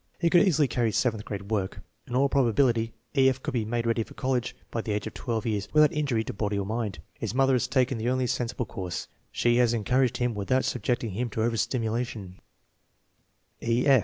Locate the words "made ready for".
3.65-4.15